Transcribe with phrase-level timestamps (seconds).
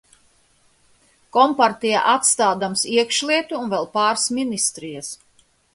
[1.37, 5.17] Kompartijai atstādams iekšlietu un vēl pārs ministrijas.